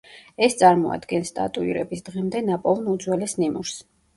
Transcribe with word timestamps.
ეს 0.45 0.55
წარმოადგენს 0.61 1.33
ტატუირების 1.35 2.03
დღემდე 2.09 2.43
ნაპოვნ 2.49 2.91
უძველეს 2.95 3.41
ნიმუშს. 3.45 3.89